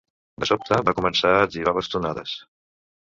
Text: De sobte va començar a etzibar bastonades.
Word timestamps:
De 0.43 0.47
sobte 0.51 0.79
va 0.87 0.93
començar 0.99 1.33
a 1.33 1.43
etzibar 1.49 1.73
bastonades. 1.79 2.33